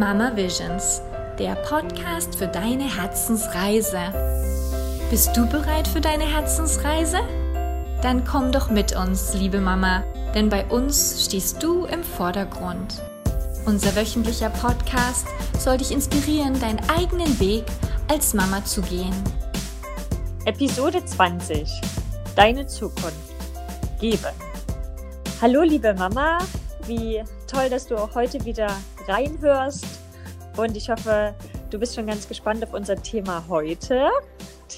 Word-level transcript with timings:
Mama 0.00 0.34
Visions, 0.34 1.02
der 1.38 1.56
Podcast 1.56 2.34
für 2.34 2.48
deine 2.48 2.84
Herzensreise. 2.84 4.00
Bist 5.10 5.36
du 5.36 5.46
bereit 5.46 5.86
für 5.86 6.00
deine 6.00 6.24
Herzensreise? 6.24 7.18
Dann 8.00 8.24
komm 8.24 8.50
doch 8.50 8.70
mit 8.70 8.96
uns, 8.96 9.34
liebe 9.34 9.60
Mama, 9.60 10.02
denn 10.34 10.48
bei 10.48 10.64
uns 10.64 11.26
stehst 11.26 11.62
du 11.62 11.84
im 11.84 12.02
Vordergrund. 12.02 13.02
Unser 13.66 13.94
wöchentlicher 13.94 14.48
Podcast 14.48 15.26
soll 15.58 15.76
dich 15.76 15.90
inspirieren, 15.90 16.58
deinen 16.58 16.80
eigenen 16.88 17.38
Weg 17.38 17.66
als 18.08 18.32
Mama 18.32 18.64
zu 18.64 18.80
gehen. 18.80 19.12
Episode 20.46 21.04
20. 21.04 21.70
Deine 22.36 22.66
Zukunft. 22.66 23.34
Geben. 24.00 24.32
Hallo 25.42 25.60
liebe 25.60 25.92
Mama, 25.92 26.38
wie 26.90 27.22
toll, 27.46 27.70
dass 27.70 27.86
du 27.86 27.96
auch 27.96 28.16
heute 28.16 28.44
wieder 28.44 28.68
reinhörst. 29.06 30.00
Und 30.56 30.76
ich 30.76 30.90
hoffe, 30.90 31.32
du 31.70 31.78
bist 31.78 31.94
schon 31.94 32.08
ganz 32.08 32.26
gespannt 32.26 32.64
auf 32.64 32.74
unser 32.74 33.00
Thema 33.00 33.44
heute. 33.48 34.10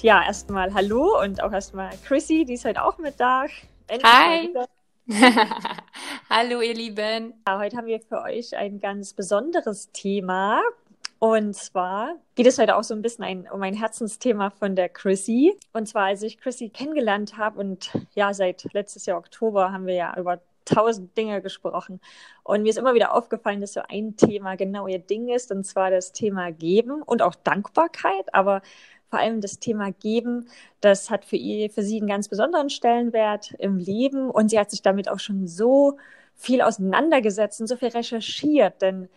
Ja, 0.03 0.23
erstmal 0.23 0.71
hallo 0.75 1.19
und 1.19 1.41
auch 1.41 1.51
erstmal 1.51 1.89
Chrissy, 2.05 2.45
die 2.45 2.53
ist 2.53 2.65
heute 2.65 2.83
auch 2.83 2.99
mit 2.99 3.19
da. 3.19 3.45
Endlich 3.87 4.13
Hi! 4.13 4.53
hallo 6.29 6.61
ihr 6.61 6.75
Lieben! 6.75 7.33
Ja, 7.47 7.57
heute 7.57 7.77
haben 7.77 7.87
wir 7.87 7.99
für 7.99 8.21
euch 8.21 8.55
ein 8.55 8.79
ganz 8.79 9.13
besonderes 9.13 9.91
Thema. 9.91 10.61
Und 11.17 11.55
zwar 11.55 12.17
geht 12.35 12.45
es 12.45 12.59
heute 12.59 12.75
auch 12.75 12.83
so 12.83 12.93
ein 12.93 13.01
bisschen 13.01 13.23
ein, 13.23 13.47
um 13.51 13.63
ein 13.63 13.73
Herzensthema 13.73 14.51
von 14.51 14.75
der 14.75 14.89
Chrissy. 14.89 15.57
Und 15.71 15.87
zwar, 15.87 16.05
als 16.05 16.21
ich 16.21 16.37
Chrissy 16.37 16.69
kennengelernt 16.69 17.37
habe 17.37 17.59
und 17.59 17.91
ja, 18.13 18.35
seit 18.35 18.71
letztes 18.73 19.07
Jahr 19.07 19.17
Oktober 19.17 19.71
haben 19.71 19.87
wir 19.87 19.95
ja 19.95 20.15
über 20.15 20.39
tausend 20.65 21.17
Dinge 21.17 21.41
gesprochen. 21.41 21.99
Und 22.43 22.63
mir 22.63 22.69
ist 22.69 22.77
immer 22.77 22.93
wieder 22.93 23.13
aufgefallen, 23.13 23.61
dass 23.61 23.73
so 23.73 23.81
ein 23.87 24.15
Thema 24.15 24.55
genau 24.55 24.87
ihr 24.87 24.99
Ding 24.99 25.29
ist, 25.29 25.51
und 25.51 25.65
zwar 25.65 25.91
das 25.91 26.11
Thema 26.11 26.51
Geben 26.51 27.01
und 27.01 27.21
auch 27.21 27.35
Dankbarkeit, 27.35 28.33
aber 28.33 28.61
vor 29.09 29.19
allem 29.19 29.41
das 29.41 29.59
Thema 29.59 29.91
Geben, 29.91 30.47
das 30.81 31.11
hat 31.11 31.23
für, 31.23 31.35
ihr, 31.35 31.69
für 31.69 31.83
sie 31.83 31.97
einen 31.97 32.07
ganz 32.07 32.29
besonderen 32.29 32.71
Stellenwert 32.71 33.51
im 33.59 33.77
Leben 33.77 34.31
und 34.31 34.49
sie 34.49 34.59
hat 34.59 34.71
sich 34.71 34.81
damit 34.81 35.07
auch 35.07 35.19
schon 35.19 35.47
so 35.47 35.97
viel 36.35 36.61
auseinandergesetzt 36.61 37.61
und 37.61 37.67
so 37.67 37.75
viel 37.75 37.89
recherchiert, 37.89 38.81
denn 38.81 39.09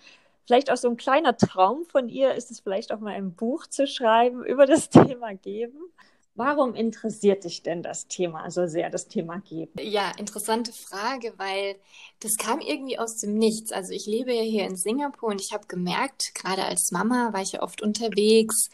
vielleicht 0.44 0.70
auch 0.70 0.76
so 0.76 0.88
ein 0.88 0.98
kleiner 0.98 1.36
Traum 1.36 1.84
von 1.86 2.08
ihr 2.08 2.34
ist 2.34 2.50
es 2.50 2.60
vielleicht 2.60 2.92
auch 2.92 3.00
mal 3.00 3.14
ein 3.14 3.32
Buch 3.32 3.66
zu 3.66 3.86
schreiben 3.86 4.44
über 4.44 4.66
das 4.66 4.90
Thema 4.90 5.34
Geben. 5.34 5.78
Warum 6.36 6.74
interessiert 6.74 7.44
dich 7.44 7.62
denn 7.62 7.82
das 7.82 8.08
Thema 8.08 8.50
so 8.50 8.66
sehr, 8.66 8.90
das 8.90 9.08
Thema 9.08 9.38
Geben? 9.38 9.72
Ja, 9.80 10.12
interessante 10.18 10.70
Frage, 10.70 11.32
weil 11.38 11.76
das 12.20 12.36
kam 12.36 12.60
irgendwie 12.60 12.98
aus 12.98 13.16
dem 13.16 13.34
Nichts. 13.38 13.72
Also 13.72 13.92
ich 13.92 14.04
lebe 14.04 14.34
ja 14.34 14.42
hier 14.42 14.66
in 14.66 14.76
Singapur 14.76 15.30
und 15.30 15.40
ich 15.40 15.52
habe 15.52 15.66
gemerkt, 15.66 16.34
gerade 16.34 16.64
als 16.64 16.90
Mama 16.92 17.32
war 17.32 17.40
ich 17.40 17.52
ja 17.52 17.62
oft 17.62 17.80
unterwegs, 17.80 18.68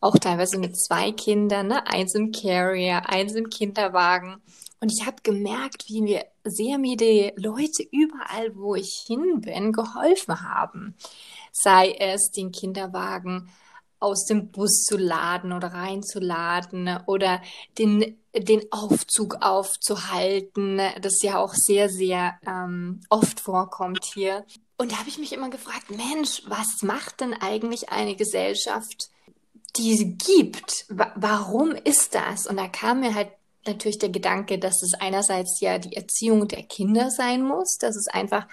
auch 0.00 0.16
teilweise 0.16 0.58
mit 0.58 0.76
zwei 0.78 1.10
Kindern, 1.10 1.66
ne? 1.66 1.84
eins 1.88 2.14
im 2.14 2.30
Carrier, 2.30 3.08
eins 3.08 3.34
im 3.34 3.50
Kinderwagen. 3.50 4.40
Und 4.80 4.92
ich 4.92 5.04
habe 5.04 5.16
gemerkt, 5.24 5.88
wie 5.88 6.02
mir 6.02 6.24
sehr 6.44 6.78
mir 6.78 6.96
die 6.96 7.32
Leute 7.34 7.82
überall, 7.90 8.54
wo 8.54 8.76
ich 8.76 9.04
hin 9.08 9.40
bin, 9.40 9.72
geholfen 9.72 10.40
haben. 10.40 10.94
Sei 11.50 11.96
es 11.98 12.30
den 12.30 12.52
Kinderwagen 12.52 13.50
aus 14.00 14.24
dem 14.24 14.50
Bus 14.50 14.84
zu 14.84 14.96
laden 14.96 15.52
oder 15.52 15.68
reinzuladen 15.68 16.98
oder 17.06 17.42
den, 17.78 18.18
den 18.34 18.62
Aufzug 18.70 19.38
aufzuhalten, 19.40 20.80
das 21.00 21.22
ja 21.22 21.38
auch 21.38 21.54
sehr, 21.54 21.88
sehr 21.88 22.38
ähm, 22.46 23.00
oft 23.10 23.40
vorkommt 23.40 24.04
hier. 24.14 24.44
Und 24.76 24.92
da 24.92 24.98
habe 24.98 25.08
ich 25.08 25.18
mich 25.18 25.32
immer 25.32 25.50
gefragt, 25.50 25.90
Mensch, 25.90 26.42
was 26.46 26.82
macht 26.82 27.20
denn 27.20 27.34
eigentlich 27.34 27.90
eine 27.90 28.14
Gesellschaft, 28.14 29.10
die 29.76 29.96
sie 29.96 30.14
gibt? 30.14 30.86
Wa 30.88 31.12
warum 31.16 31.72
ist 31.72 32.14
das? 32.14 32.46
Und 32.46 32.56
da 32.56 32.68
kam 32.68 33.00
mir 33.00 33.14
halt 33.14 33.30
natürlich 33.66 33.98
der 33.98 34.08
Gedanke, 34.08 34.58
dass 34.58 34.82
es 34.82 34.94
einerseits 34.94 35.60
ja 35.60 35.78
die 35.78 35.96
Erziehung 35.96 36.48
der 36.48 36.62
Kinder 36.62 37.10
sein 37.10 37.42
muss, 37.42 37.76
dass 37.78 37.96
es 37.96 38.06
einfach 38.08 38.46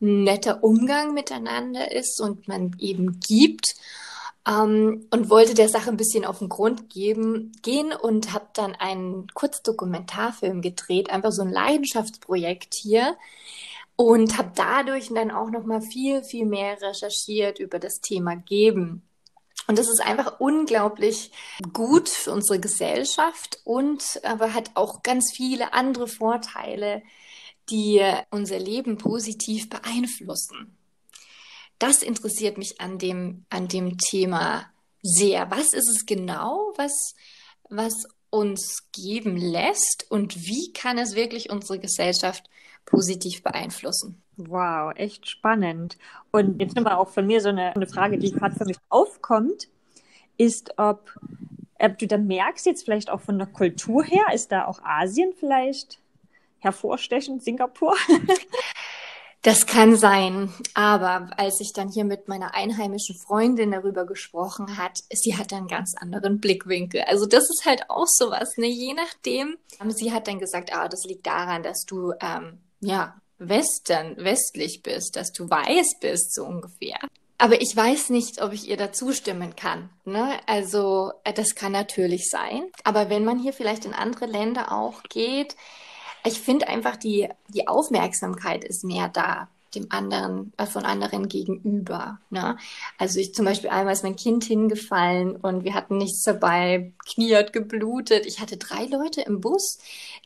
ein 0.00 0.24
netter 0.24 0.64
Umgang 0.64 1.14
miteinander 1.14 1.92
ist 1.92 2.20
und 2.20 2.48
man 2.48 2.74
eben 2.78 3.20
gibt 3.20 3.74
ähm, 4.48 5.06
und 5.10 5.30
wollte 5.30 5.54
der 5.54 5.68
Sache 5.68 5.90
ein 5.90 5.96
bisschen 5.96 6.24
auf 6.24 6.38
den 6.38 6.48
Grund 6.48 6.90
geben, 6.90 7.52
gehen 7.62 7.92
und 7.92 8.32
habe 8.32 8.48
dann 8.54 8.74
einen 8.74 9.28
Kurzdokumentarfilm 9.34 10.62
gedreht, 10.62 11.10
einfach 11.10 11.32
so 11.32 11.42
ein 11.42 11.50
Leidenschaftsprojekt 11.50 12.74
hier 12.74 13.16
und 13.96 14.38
habe 14.38 14.52
dadurch 14.54 15.08
dann 15.12 15.30
auch 15.30 15.50
noch 15.50 15.64
mal 15.64 15.82
viel 15.82 16.24
viel 16.24 16.46
mehr 16.46 16.80
recherchiert 16.80 17.58
über 17.58 17.78
das 17.78 18.00
Thema 18.00 18.36
Geben. 18.36 19.02
Und 19.66 19.78
das 19.78 19.88
ist 19.88 20.00
einfach 20.00 20.40
unglaublich 20.40 21.30
gut 21.72 22.08
für 22.08 22.32
unsere 22.32 22.58
Gesellschaft 22.58 23.60
und 23.64 24.20
aber 24.24 24.54
hat 24.54 24.72
auch 24.74 25.02
ganz 25.02 25.32
viele 25.32 25.74
andere 25.74 26.08
Vorteile, 26.08 27.02
die 27.68 28.02
unser 28.30 28.58
Leben 28.58 28.98
positiv 28.98 29.68
beeinflussen 29.68 30.76
das 31.80 32.02
interessiert 32.02 32.58
mich 32.58 32.80
an 32.80 32.98
dem, 32.98 33.44
an 33.50 33.66
dem 33.66 33.98
Thema 33.98 34.66
sehr. 35.02 35.50
Was 35.50 35.72
ist 35.72 35.88
es 35.88 36.06
genau, 36.06 36.72
was, 36.76 37.14
was 37.68 38.06
uns 38.28 38.90
geben 38.92 39.36
lässt 39.36 40.06
und 40.08 40.46
wie 40.46 40.72
kann 40.72 40.98
es 40.98 41.16
wirklich 41.16 41.50
unsere 41.50 41.78
Gesellschaft 41.80 42.48
positiv 42.84 43.42
beeinflussen? 43.42 44.22
Wow, 44.36 44.92
echt 44.94 45.28
spannend. 45.28 45.98
Und 46.30 46.60
jetzt 46.60 46.76
nochmal 46.76 46.94
auch 46.94 47.08
von 47.08 47.26
mir 47.26 47.40
so 47.40 47.48
eine, 47.48 47.74
eine 47.74 47.86
Frage, 47.86 48.18
die 48.18 48.30
gerade 48.30 48.54
für 48.54 48.64
mich 48.64 48.78
aufkommt, 48.88 49.68
ist, 50.36 50.78
ob, 50.78 51.18
ob 51.78 51.98
du 51.98 52.06
da 52.06 52.18
merkst, 52.18 52.66
jetzt 52.66 52.84
vielleicht 52.84 53.10
auch 53.10 53.20
von 53.20 53.38
der 53.38 53.46
Kultur 53.46 54.04
her, 54.04 54.24
ist 54.32 54.52
da 54.52 54.66
auch 54.66 54.82
Asien 54.82 55.32
vielleicht 55.38 55.98
hervorstechend, 56.58 57.42
Singapur? 57.42 57.96
Das 59.42 59.66
kann 59.66 59.96
sein, 59.96 60.52
aber 60.74 61.30
als 61.38 61.60
ich 61.60 61.72
dann 61.72 61.88
hier 61.88 62.04
mit 62.04 62.28
meiner 62.28 62.54
einheimischen 62.54 63.16
Freundin 63.16 63.70
darüber 63.70 64.04
gesprochen 64.04 64.76
hat, 64.76 64.98
sie 65.10 65.34
hat 65.34 65.54
einen 65.54 65.66
ganz 65.66 65.94
anderen 65.96 66.40
Blickwinkel. 66.40 67.02
Also 67.06 67.24
das 67.24 67.44
ist 67.44 67.64
halt 67.64 67.88
auch 67.88 68.06
sowas, 68.06 68.58
ne? 68.58 68.66
Je 68.66 68.92
nachdem. 68.92 69.56
Sie 69.88 70.12
hat 70.12 70.28
dann 70.28 70.40
gesagt, 70.40 70.74
ah, 70.74 70.88
das 70.88 71.04
liegt 71.04 71.26
daran, 71.26 71.62
dass 71.62 71.86
du 71.86 72.12
ähm, 72.20 72.58
ja 72.80 73.16
Western, 73.38 74.16
westlich 74.18 74.82
bist, 74.82 75.16
dass 75.16 75.32
du 75.32 75.48
weiß 75.48 75.98
bist, 76.00 76.34
so 76.34 76.44
ungefähr. 76.44 76.98
Aber 77.38 77.62
ich 77.62 77.74
weiß 77.74 78.10
nicht, 78.10 78.42
ob 78.42 78.52
ich 78.52 78.68
ihr 78.68 78.76
da 78.76 78.92
zustimmen 78.92 79.56
kann. 79.56 79.88
Ne? 80.04 80.38
Also 80.46 81.12
äh, 81.24 81.32
das 81.32 81.54
kann 81.54 81.72
natürlich 81.72 82.28
sein. 82.28 82.64
Aber 82.84 83.08
wenn 83.08 83.24
man 83.24 83.38
hier 83.38 83.54
vielleicht 83.54 83.86
in 83.86 83.94
andere 83.94 84.26
Länder 84.26 84.72
auch 84.72 85.02
geht, 85.04 85.56
ich 86.24 86.40
finde 86.40 86.68
einfach, 86.68 86.96
die, 86.96 87.28
die 87.48 87.68
Aufmerksamkeit 87.68 88.64
ist 88.64 88.84
mehr 88.84 89.08
da 89.08 89.48
dem 89.74 89.86
anderen, 89.90 90.52
äh, 90.56 90.66
von 90.66 90.84
anderen 90.84 91.28
gegenüber. 91.28 92.18
Ne? 92.30 92.56
Also 92.98 93.20
ich 93.20 93.34
zum 93.34 93.44
Beispiel 93.44 93.70
einmal 93.70 93.92
ist 93.92 94.02
mein 94.02 94.16
Kind 94.16 94.44
hingefallen 94.44 95.36
und 95.36 95.64
wir 95.64 95.74
hatten 95.74 95.96
nichts 95.96 96.22
dabei, 96.22 96.92
Knie 97.06 97.34
hat 97.36 97.52
geblutet. 97.52 98.26
Ich 98.26 98.40
hatte 98.40 98.56
drei 98.56 98.84
Leute 98.86 99.22
im 99.22 99.40
Bus, 99.40 99.78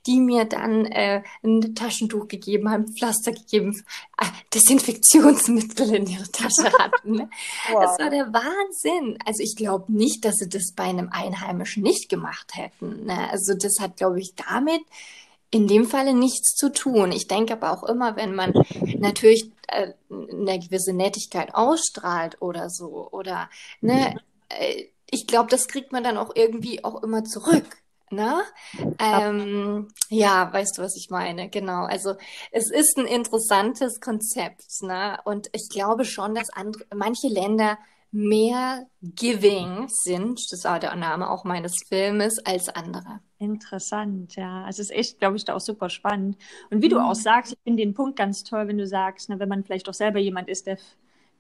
die 0.07 0.21
mir 0.21 0.45
dann 0.45 0.87
äh, 0.87 1.23
ein 1.43 1.75
Taschentuch 1.75 2.29
gegeben 2.29 2.71
haben, 2.71 2.89
Pflaster 2.97 3.33
gegeben, 3.33 3.75
äh, 4.19 4.27
Desinfektionsmittel 4.55 5.95
in 5.95 6.07
ihre 6.07 6.31
Tasche 6.31 6.73
hatten. 6.79 7.13
Ne? 7.13 7.31
wow. 7.73 7.83
Das 7.83 7.99
war 7.99 8.11
der 8.11 8.33
Wahnsinn. 8.33 9.19
Also 9.25 9.43
ich 9.43 9.57
glaube 9.57 9.93
nicht, 9.93 10.25
dass 10.25 10.37
sie 10.37 10.49
das 10.49 10.73
bei 10.75 10.85
einem 10.85 11.11
Einheimischen 11.11 11.83
nicht 11.83 12.09
gemacht 12.09 12.53
hätten. 12.55 13.05
Ne? 13.05 13.31
Also 13.31 13.55
das 13.55 13.79
hat, 13.81 13.97
glaube 13.97 14.21
ich, 14.21 14.35
damit 14.37 14.83
in 15.55 15.69
dem 15.69 15.87
Falle 15.87 16.15
nichts 16.15 16.57
zu 16.57 16.73
tun. 16.73 17.13
Ich 17.13 17.29
denke 17.29 17.53
aber 17.53 17.71
auch 17.71 17.85
immer, 17.85 18.17
wenn 18.17 18.35
man 18.35 18.53
natürlich 18.99 19.53
äh, 19.69 19.93
eine 20.11 20.59
gewisse 20.59 20.93
Nettigkeit 20.93 21.55
ausstrahlt 21.55 22.43
oder 22.43 22.71
so, 22.71 23.09
oder 23.13 23.49
ne, 23.81 24.17
äh, 24.49 24.87
ich 25.09 25.29
glaube, 25.29 25.49
das 25.49 25.69
kriegt 25.69 25.93
man 25.93 26.03
dann 26.03 26.17
auch 26.17 26.33
irgendwie 26.35 26.83
auch 26.83 27.05
immer 27.05 27.23
zurück. 27.23 27.67
Ne? 28.11 28.43
Ähm, 28.99 29.93
ja, 30.09 30.53
weißt 30.53 30.77
du, 30.77 30.83
was 30.83 30.97
ich 30.97 31.09
meine? 31.11 31.49
Genau. 31.49 31.85
Also 31.85 32.15
es 32.51 32.73
ist 32.73 32.99
ein 32.99 33.07
interessantes 33.07 34.01
Konzept, 34.01 34.83
ne? 34.83 35.19
Und 35.25 35.51
ich 35.53 35.69
glaube 35.71 36.05
schon, 36.05 36.35
dass 36.35 36.51
andere, 36.51 36.85
manche 36.93 37.29
Länder 37.29 37.79
mehr 38.15 38.87
giving 39.03 39.89
sind, 39.89 40.41
das 40.53 40.63
war 40.63 40.79
der 40.79 40.95
Name 40.95 41.29
auch 41.29 41.43
meines 41.43 41.75
Filmes, 41.89 42.39
als 42.47 42.69
andere. 42.69 43.19
Interessant, 43.39 44.37
ja. 44.37 44.63
Also 44.63 44.83
es 44.83 44.91
ist 44.91 44.97
echt, 44.97 45.19
glaube 45.19 45.37
ich, 45.37 45.45
da 45.45 45.55
auch 45.55 45.61
super 45.61 45.91
spannend. 45.91 46.39
Und 46.71 46.81
wie 46.81 46.87
mhm. 46.87 46.91
du 46.91 47.01
auch 47.01 47.17
sagst, 47.17 47.53
ich 47.53 47.59
finde 47.65 47.83
den 47.83 47.93
Punkt 47.93 48.17
ganz 48.17 48.45
toll, 48.45 48.69
wenn 48.69 48.79
du 48.79 48.87
sagst, 48.87 49.29
na, 49.29 49.41
wenn 49.41 49.49
man 49.49 49.65
vielleicht 49.65 49.89
auch 49.89 49.95
selber 49.95 50.21
jemand 50.21 50.49
ist, 50.49 50.69
der 50.69 50.79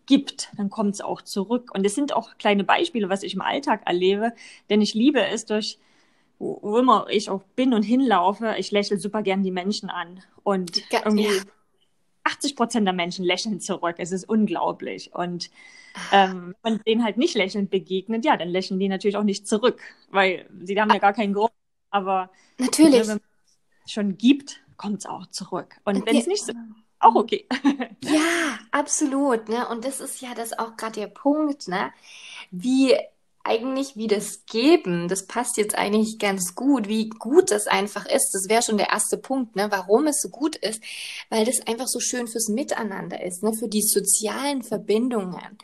gibt, 0.06 0.50
dann 0.56 0.68
kommt 0.68 0.94
es 0.94 1.00
auch 1.00 1.22
zurück. 1.22 1.70
Und 1.72 1.86
es 1.86 1.94
sind 1.94 2.12
auch 2.12 2.36
kleine 2.38 2.64
Beispiele, 2.64 3.08
was 3.08 3.22
ich 3.22 3.34
im 3.34 3.40
Alltag 3.40 3.82
erlebe, 3.86 4.32
denn 4.68 4.82
ich 4.82 4.94
liebe 4.94 5.24
es 5.24 5.46
durch, 5.46 5.78
wo, 6.40 6.58
wo 6.60 6.78
immer 6.78 7.06
ich 7.08 7.30
auch 7.30 7.44
bin 7.54 7.72
und 7.72 7.84
hinlaufe, 7.84 8.56
ich 8.58 8.72
lächle 8.72 8.98
super 8.98 9.22
gern 9.22 9.44
die 9.44 9.52
Menschen 9.52 9.90
an. 9.90 10.20
Und 10.42 10.82
irgendwie, 10.90 11.22
ja. 11.22 11.42
Ach, 12.24 12.32
80 12.32 12.56
Prozent 12.56 12.86
der 12.86 12.94
Menschen 12.94 13.24
lächeln 13.24 13.60
zurück. 13.60 13.96
Es 13.98 14.12
ist 14.12 14.28
unglaublich. 14.28 15.14
Und 15.14 15.50
ähm, 16.12 16.54
wenn 16.62 16.74
man 16.74 16.82
denen 16.86 17.04
halt 17.04 17.16
nicht 17.16 17.34
lächelnd 17.34 17.70
begegnet, 17.70 18.24
ja, 18.24 18.36
dann 18.36 18.48
lächeln 18.48 18.80
die 18.80 18.88
natürlich 18.88 19.16
auch 19.16 19.24
nicht 19.24 19.46
zurück, 19.46 19.80
weil 20.10 20.48
sie 20.62 20.80
haben 20.80 20.90
ja 20.90 20.98
gar 20.98 21.12
keinen 21.12 21.34
Grund. 21.34 21.52
Aber 21.90 22.30
natürlich. 22.58 23.00
wenn 23.00 23.06
man 23.06 23.20
es 23.84 23.92
schon 23.92 24.16
gibt, 24.16 24.60
kommt 24.76 24.98
es 24.98 25.06
auch 25.06 25.26
zurück. 25.26 25.76
Und 25.84 26.04
wenn 26.06 26.16
es 26.16 26.26
nicht 26.26 26.44
so 26.44 26.52
auch 26.98 27.14
okay. 27.14 27.46
ja, 28.02 28.58
absolut. 28.70 29.48
Ne? 29.48 29.68
Und 29.68 29.84
das 29.84 30.00
ist 30.00 30.20
ja 30.20 30.34
das 30.34 30.58
auch 30.58 30.76
gerade 30.76 31.00
der 31.00 31.06
Punkt, 31.06 31.68
ne? 31.68 31.92
Wie 32.50 32.96
eigentlich 33.44 33.96
wie 33.96 34.06
das 34.06 34.46
Geben, 34.46 35.06
das 35.08 35.26
passt 35.26 35.58
jetzt 35.58 35.76
eigentlich 35.76 36.18
ganz 36.18 36.54
gut, 36.54 36.88
wie 36.88 37.10
gut 37.10 37.50
das 37.50 37.66
einfach 37.66 38.06
ist. 38.06 38.30
Das 38.32 38.48
wäre 38.48 38.62
schon 38.62 38.78
der 38.78 38.88
erste 38.88 39.18
Punkt, 39.18 39.54
ne? 39.54 39.66
warum 39.70 40.06
es 40.06 40.20
so 40.22 40.30
gut 40.30 40.56
ist, 40.56 40.82
weil 41.28 41.44
das 41.44 41.60
einfach 41.66 41.86
so 41.86 42.00
schön 42.00 42.26
fürs 42.26 42.48
Miteinander 42.48 43.22
ist, 43.22 43.42
ne? 43.42 43.52
für 43.52 43.68
die 43.68 43.82
sozialen 43.82 44.62
Verbindungen. 44.62 45.58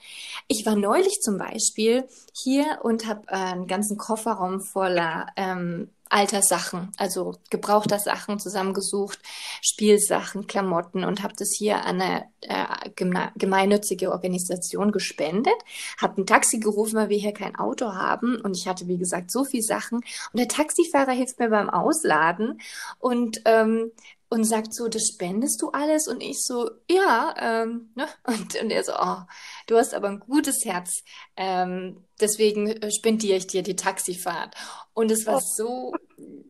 Ich 0.47 0.67
war 0.67 0.77
neulich 0.77 1.21
zum 1.23 1.39
Beispiel 1.39 2.07
hier 2.35 2.81
und 2.83 3.07
habe 3.07 3.23
äh, 3.29 3.37
einen 3.37 3.67
ganzen 3.67 3.97
Kofferraum 3.97 4.61
voller 4.61 5.29
ähm, 5.37 5.91
alter 6.11 6.43
Sachen, 6.43 6.93
also 6.99 7.37
gebrauchter 7.51 7.99
Sachen 7.99 8.39
zusammengesucht, 8.39 9.19
Spielsachen, 9.63 10.47
Klamotten 10.47 11.05
und 11.05 11.23
habe 11.23 11.35
das 11.37 11.55
hier 11.57 11.85
an 11.85 12.01
eine 12.01 12.25
äh, 12.43 12.91
gemeinnützige 13.37 14.11
Organisation 14.11 14.93
gespendet. 14.93 15.55
Habe 15.99 16.21
ein 16.21 16.27
Taxi 16.27 16.59
gerufen, 16.59 16.97
weil 16.97 17.09
wir 17.09 17.19
hier 17.19 17.33
kein 17.33 17.57
Auto 17.57 17.95
haben 17.95 18.41
und 18.41 18.57
ich 18.57 18.69
hatte 18.69 18.89
wie 18.89 18.99
gesagt 18.99 19.31
so 19.31 19.45
viel 19.45 19.63
Sachen 19.63 19.99
und 19.99 20.39
der 20.39 20.49
Taxifahrer 20.49 21.13
hilft 21.13 21.39
mir 21.39 21.49
beim 21.49 21.71
Ausladen 21.71 22.61
und 22.99 23.43
ähm, 23.45 23.93
und 24.31 24.45
sagt 24.45 24.73
so, 24.73 24.89
das 24.89 25.09
spendest 25.13 25.61
du 25.61 25.71
alles? 25.71 26.07
Und 26.09 26.23
ich 26.23 26.43
so, 26.43 26.71
ja, 26.89 27.35
ähm, 27.39 27.91
ne? 27.97 28.07
Und, 28.25 28.61
und 28.61 28.71
er 28.71 28.85
so, 28.85 28.93
oh, 28.99 29.19
du 29.67 29.77
hast 29.77 29.93
aber 29.93 30.09
ein 30.09 30.21
gutes 30.21 30.65
Herz, 30.65 31.03
ähm, 31.37 32.05
deswegen 32.21 32.69
äh, 32.69 32.91
spendiere 32.93 33.37
ich 33.37 33.49
dir 33.49 33.63
die 33.63 33.77
Taxifahrt. 33.77 34.55
Und 34.95 35.11
es 35.11 35.27
war 35.27 35.39
oh. 35.39 35.43
so, 35.57 35.93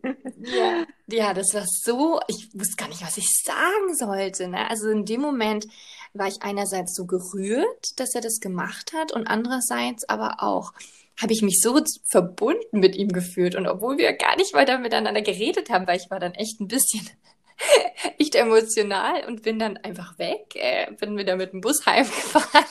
ja, 0.05 0.85
ja, 1.07 1.35
das 1.35 1.55
war 1.55 1.65
so, 1.67 2.21
ich 2.29 2.51
wusste 2.53 2.77
gar 2.77 2.89
nicht, 2.89 3.03
was 3.03 3.17
ich 3.17 3.29
sagen 3.45 3.97
sollte. 3.97 4.49
Ne? 4.49 4.69
Also 4.69 4.91
in 4.91 5.07
dem 5.07 5.23
Moment 5.23 5.67
war 6.13 6.29
ich 6.29 6.43
einerseits 6.43 6.95
so 6.95 7.07
gerührt, 7.07 7.99
dass 7.99 8.15
er 8.15 8.21
das 8.21 8.41
gemacht 8.41 8.93
hat 8.95 9.13
und 9.13 9.27
andererseits 9.27 10.09
aber 10.09 10.43
auch, 10.43 10.73
habe 11.21 11.33
ich 11.33 11.43
mich 11.43 11.61
so 11.63 11.81
verbunden 12.11 12.81
mit 12.81 12.97
ihm 12.97 13.09
gefühlt. 13.09 13.55
Und 13.55 13.67
obwohl 13.67 13.99
wir 13.99 14.13
gar 14.15 14.37
nicht 14.37 14.55
weiter 14.55 14.79
miteinander 14.79 15.23
geredet 15.23 15.71
haben, 15.71 15.87
weil 15.87 15.99
ich 15.99 16.11
war 16.11 16.19
dann 16.19 16.35
echt 16.35 16.61
ein 16.61 16.69
bisschen 16.69 17.09
echt 18.19 18.35
emotional 18.35 19.25
und 19.27 19.43
bin 19.43 19.59
dann 19.59 19.77
einfach 19.79 20.19
weg, 20.19 20.55
äh, 20.55 20.91
bin 20.93 21.17
wieder 21.17 21.37
mit 21.37 21.53
dem 21.53 21.61
Bus 21.61 21.87
heimgefahren. 21.87 22.67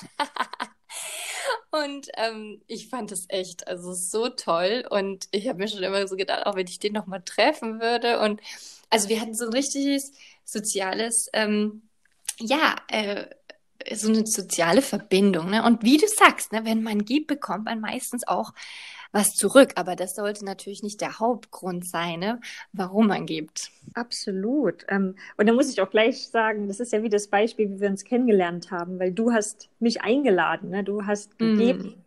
und 1.72 2.08
ähm, 2.18 2.62
ich 2.68 2.90
fand 2.90 3.12
es 3.12 3.26
echt 3.30 3.68
also 3.68 3.94
so 3.94 4.30
toll 4.30 4.86
und 4.90 5.28
ich 5.32 5.48
habe 5.48 5.60
mir 5.60 5.68
schon 5.68 5.84
immer 5.84 6.08
so 6.08 6.16
gedacht, 6.16 6.46
auch 6.46 6.56
wenn 6.56 6.68
ich 6.68 6.80
den 6.80 6.94
nochmal 6.94 7.22
treffen 7.24 7.80
würde 7.80 8.20
und 8.20 8.42
also 8.90 9.10
wir 9.10 9.22
hatten 9.22 9.36
so 9.36 9.46
ein 9.46 9.54
richtiges 9.54 10.12
soziales, 10.44 11.30
ähm, 11.34 11.84
ja, 12.40 12.76
äh, 12.88 13.26
so 13.94 14.10
eine 14.10 14.26
soziale 14.26 14.82
Verbindung. 14.82 15.50
Ne? 15.50 15.64
Und 15.64 15.84
wie 15.84 15.98
du 15.98 16.08
sagst, 16.08 16.52
ne, 16.52 16.66
wenn 16.66 16.84
man 16.84 17.06
gibt, 17.06 17.28
bekommt 17.28 17.66
man 17.66 17.80
meistens 17.80 18.28
auch 18.28 18.54
was 19.12 19.30
zurück. 19.30 19.74
Aber 19.76 19.96
das 19.96 20.16
sollte 20.16 20.46
natürlich 20.46 20.84
nicht 20.84 21.02
der 21.02 21.20
Hauptgrund 21.20 21.88
sein, 21.88 22.20
ne, 22.20 22.40
warum 22.74 23.08
man 23.08 23.26
gibt. 23.26 23.72
Absolut. 23.94 24.86
Ähm, 24.88 25.16
und 25.38 25.48
da 25.48 25.54
muss 25.54 25.70
ich 25.72 25.82
auch 25.82 25.90
gleich 25.90 26.28
sagen, 26.28 26.68
das 26.68 26.80
ist 26.80 26.94
ja 26.94 27.04
wie 27.04 27.10
das 27.10 27.28
Beispiel, 27.28 27.70
wie 27.70 27.80
wir 27.80 27.90
uns 27.90 28.04
kennengelernt 28.04 28.72
haben, 28.72 29.00
weil 29.00 29.12
du 29.12 29.32
hast 29.32 29.70
mich 29.80 30.02
eingeladen, 30.02 30.70
ne? 30.70 30.84
du 30.84 31.06
hast 31.06 31.38
gegeben. 31.38 31.96
Mm. 31.98 32.04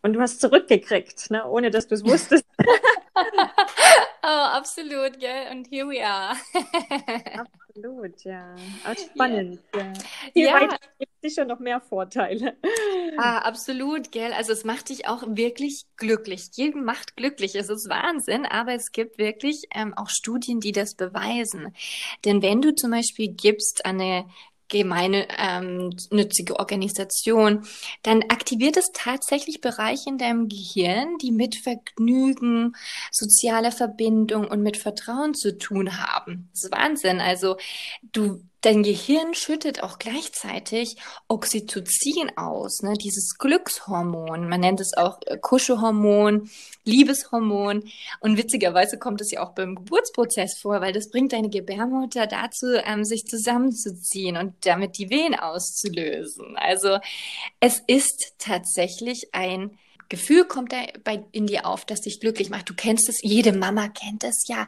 Und 0.00 0.12
du 0.12 0.20
hast 0.20 0.40
zurückgekriegt, 0.40 1.30
ne? 1.30 1.44
ohne 1.46 1.70
dass 1.70 1.88
du 1.88 1.94
es 1.94 2.04
wusstest. 2.04 2.44
oh, 4.22 4.26
absolut, 4.26 5.18
gell? 5.18 5.50
Und 5.50 5.68
here 5.70 5.86
we 5.88 6.04
are. 6.04 6.36
absolut, 7.34 8.22
ja. 8.24 8.54
Auch 8.84 8.96
spannend. 8.96 9.60
Yeah. 9.74 9.84
Ja. 9.84 9.92
Hier 10.34 10.46
ja. 10.46 10.78
es 10.98 11.07
sicher 11.28 11.44
noch 11.44 11.58
mehr 11.58 11.80
Vorteile. 11.80 12.56
Ah, 13.20 13.38
absolut, 13.38 14.12
gell? 14.12 14.32
Also 14.32 14.52
es 14.52 14.64
macht 14.64 14.90
dich 14.90 15.08
auch 15.08 15.24
wirklich 15.26 15.86
glücklich. 15.96 16.50
Jeden 16.54 16.84
macht 16.84 17.16
glücklich. 17.16 17.56
Es 17.56 17.68
ist 17.68 17.88
Wahnsinn, 17.88 18.46
aber 18.46 18.74
es 18.74 18.92
gibt 18.92 19.18
wirklich 19.18 19.64
ähm, 19.74 19.92
auch 19.94 20.08
Studien, 20.08 20.60
die 20.60 20.70
das 20.70 20.94
beweisen. 20.94 21.74
Denn 22.24 22.42
wenn 22.42 22.62
du 22.62 22.74
zum 22.74 22.92
Beispiel 22.92 23.32
gibst 23.32 23.84
an 23.84 24.00
eine 24.00 24.26
gemeinnützige 24.68 26.52
ähm, 26.52 26.58
Organisation, 26.58 27.66
dann 28.02 28.22
aktiviert 28.28 28.76
es 28.76 28.90
tatsächlich 28.92 29.60
Bereiche 29.60 30.10
in 30.10 30.18
deinem 30.18 30.48
Gehirn, 30.48 31.16
die 31.20 31.32
mit 31.32 31.56
Vergnügen, 31.56 32.76
sozialer 33.10 33.72
Verbindung 33.72 34.46
und 34.46 34.62
mit 34.62 34.76
Vertrauen 34.76 35.34
zu 35.34 35.56
tun 35.58 35.98
haben. 35.98 36.50
Das 36.52 36.64
ist 36.64 36.72
Wahnsinn. 36.72 37.20
Also 37.20 37.56
du 38.12 38.42
Dein 38.62 38.82
Gehirn 38.82 39.34
schüttet 39.34 39.84
auch 39.84 40.00
gleichzeitig 40.00 40.96
Oxytocin 41.28 42.36
aus, 42.36 42.82
ne? 42.82 42.94
dieses 42.94 43.38
Glückshormon. 43.38 44.48
Man 44.48 44.60
nennt 44.60 44.80
es 44.80 44.96
auch 44.96 45.20
äh, 45.26 45.38
Kuschelhormon, 45.38 46.50
Liebeshormon. 46.84 47.84
Und 48.20 48.36
witzigerweise 48.36 48.98
kommt 48.98 49.20
es 49.20 49.30
ja 49.30 49.44
auch 49.46 49.54
beim 49.54 49.76
Geburtsprozess 49.76 50.58
vor, 50.58 50.80
weil 50.80 50.92
das 50.92 51.10
bringt 51.10 51.32
deine 51.32 51.50
Gebärmutter 51.50 52.26
dazu, 52.26 52.66
ähm, 52.84 53.04
sich 53.04 53.26
zusammenzuziehen 53.26 54.36
und 54.36 54.54
damit 54.66 54.98
die 54.98 55.08
Wehen 55.08 55.36
auszulösen. 55.38 56.56
Also 56.56 56.98
es 57.60 57.80
ist 57.86 58.34
tatsächlich 58.38 59.34
ein 59.34 59.78
Gefühl 60.08 60.44
kommt 60.44 60.72
da 60.72 60.78
bei, 61.04 61.24
in 61.32 61.46
dir 61.46 61.66
auf, 61.66 61.84
das 61.84 62.00
dich 62.00 62.20
glücklich 62.20 62.50
macht. 62.50 62.68
Du 62.68 62.74
kennst 62.74 63.08
es, 63.08 63.20
jede 63.22 63.52
Mama 63.52 63.88
kennt 63.88 64.24
es 64.24 64.44
ja, 64.48 64.66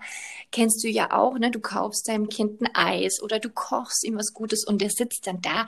kennst 0.52 0.84
du 0.84 0.88
ja 0.88 1.12
auch, 1.12 1.38
ne? 1.38 1.50
Du 1.50 1.60
kaufst 1.60 2.08
deinem 2.08 2.28
Kind 2.28 2.60
ein 2.60 2.74
Eis 2.74 3.22
oder 3.22 3.38
du 3.38 3.48
kochst 3.48 4.04
ihm 4.04 4.16
was 4.16 4.32
Gutes 4.34 4.66
und 4.66 4.82
der 4.82 4.90
sitzt 4.90 5.26
dann 5.26 5.40
da 5.40 5.66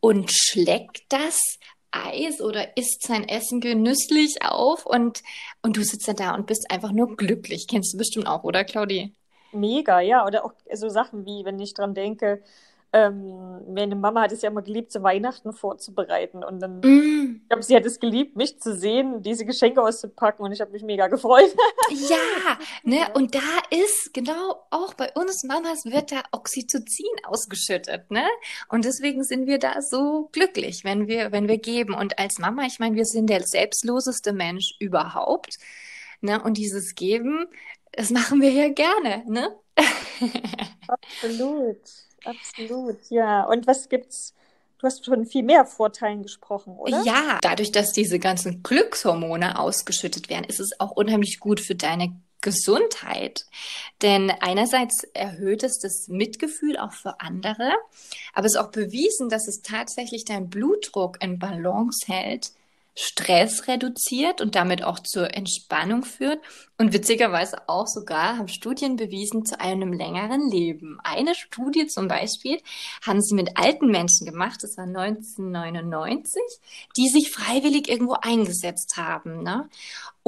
und 0.00 0.32
schlägt 0.32 1.02
das 1.10 1.38
Eis 1.90 2.40
oder 2.40 2.76
isst 2.76 3.02
sein 3.02 3.28
Essen 3.28 3.60
genüsslich 3.60 4.42
auf 4.42 4.86
und, 4.86 5.22
und 5.62 5.76
du 5.76 5.82
sitzt 5.82 6.08
dann 6.08 6.16
da 6.16 6.34
und 6.34 6.46
bist 6.46 6.70
einfach 6.70 6.92
nur 6.92 7.16
glücklich. 7.16 7.66
Kennst 7.68 7.92
du 7.92 7.98
bestimmt 7.98 8.26
auch, 8.26 8.44
oder 8.44 8.64
Claudi? 8.64 9.12
Mega, 9.52 10.00
ja. 10.00 10.24
Oder 10.26 10.44
auch 10.44 10.52
so 10.72 10.88
Sachen 10.88 11.26
wie, 11.26 11.44
wenn 11.44 11.58
ich 11.58 11.74
dran 11.74 11.94
denke, 11.94 12.42
ähm, 12.92 13.72
meine 13.72 13.94
Mama 13.94 14.22
hat 14.22 14.32
es 14.32 14.42
ja 14.42 14.50
immer 14.50 14.62
geliebt, 14.62 14.90
zu 14.90 15.02
Weihnachten 15.02 15.52
vorzubereiten. 15.52 16.42
Und 16.42 16.60
dann, 16.60 16.80
mm. 16.80 17.40
ich 17.42 17.48
glaube, 17.48 17.62
sie 17.62 17.76
hat 17.76 17.84
es 17.84 18.00
geliebt, 18.00 18.36
mich 18.36 18.60
zu 18.60 18.74
sehen, 18.74 19.22
diese 19.22 19.44
Geschenke 19.46 19.80
auszupacken 19.80 20.44
und 20.44 20.52
ich 20.52 20.60
habe 20.60 20.72
mich 20.72 20.82
mega 20.82 21.06
gefreut. 21.06 21.54
ja, 21.90 22.58
ne, 22.82 23.06
und 23.14 23.34
da 23.34 23.38
ist 23.70 24.12
genau 24.12 24.64
auch 24.70 24.94
bei 24.94 25.12
uns 25.12 25.44
Mamas 25.44 25.84
wird 25.84 26.10
da 26.10 26.22
Oxytocin 26.32 27.06
ausgeschüttet, 27.24 28.10
ne? 28.10 28.26
Und 28.68 28.84
deswegen 28.84 29.22
sind 29.22 29.46
wir 29.46 29.58
da 29.58 29.82
so 29.82 30.28
glücklich, 30.32 30.84
wenn 30.84 31.06
wir, 31.06 31.30
wenn 31.30 31.48
wir 31.48 31.58
geben. 31.58 31.94
Und 31.94 32.18
als 32.18 32.38
Mama, 32.38 32.64
ich 32.66 32.80
meine, 32.80 32.96
wir 32.96 33.04
sind 33.04 33.30
der 33.30 33.46
selbstloseste 33.46 34.32
Mensch 34.32 34.74
überhaupt. 34.80 35.58
Ne? 36.20 36.42
Und 36.42 36.58
dieses 36.58 36.94
Geben, 36.94 37.46
das 37.92 38.10
machen 38.10 38.40
wir 38.40 38.50
ja 38.50 38.68
gerne, 38.68 39.24
ne? 39.26 39.56
Absolut. 40.88 41.78
Absolut, 42.24 42.98
ja. 43.10 43.44
Und 43.44 43.66
was 43.66 43.88
gibt's? 43.88 44.34
Du 44.78 44.86
hast 44.86 45.04
von 45.04 45.26
viel 45.26 45.42
mehr 45.42 45.66
Vorteilen 45.66 46.22
gesprochen, 46.22 46.74
oder? 46.76 47.02
Ja, 47.02 47.38
dadurch, 47.42 47.70
dass 47.70 47.92
diese 47.92 48.18
ganzen 48.18 48.62
Glückshormone 48.62 49.58
ausgeschüttet 49.58 50.30
werden, 50.30 50.44
ist 50.44 50.58
es 50.58 50.80
auch 50.80 50.92
unheimlich 50.92 51.38
gut 51.38 51.60
für 51.60 51.74
deine 51.74 52.16
Gesundheit. 52.40 53.44
Denn 54.00 54.30
einerseits 54.30 55.04
erhöht 55.12 55.62
es 55.62 55.78
das 55.78 56.08
Mitgefühl 56.08 56.78
auch 56.78 56.92
für 56.92 57.20
andere, 57.20 57.72
aber 58.32 58.46
es 58.46 58.54
ist 58.54 58.58
auch 58.58 58.70
bewiesen, 58.70 59.28
dass 59.28 59.46
es 59.46 59.60
tatsächlich 59.60 60.24
deinen 60.24 60.48
Blutdruck 60.48 61.22
in 61.22 61.38
Balance 61.38 62.06
hält 62.06 62.52
Stress 62.94 63.68
reduziert 63.68 64.40
und 64.40 64.54
damit 64.54 64.82
auch 64.82 64.98
zur 64.98 65.34
Entspannung 65.34 66.04
führt 66.04 66.40
und 66.78 66.92
witzigerweise 66.92 67.68
auch 67.68 67.86
sogar 67.86 68.38
haben 68.38 68.48
Studien 68.48 68.96
bewiesen 68.96 69.44
zu 69.44 69.60
einem 69.60 69.92
längeren 69.92 70.50
Leben. 70.50 70.98
Eine 71.02 71.34
Studie 71.34 71.86
zum 71.86 72.08
Beispiel 72.08 72.60
haben 73.02 73.22
sie 73.22 73.34
mit 73.34 73.56
alten 73.56 73.90
Menschen 73.90 74.26
gemacht, 74.26 74.60
das 74.62 74.76
war 74.76 74.84
1999, 74.84 76.40
die 76.96 77.08
sich 77.08 77.30
freiwillig 77.30 77.88
irgendwo 77.88 78.14
eingesetzt 78.20 78.96
haben. 78.96 79.42
Ne? 79.42 79.68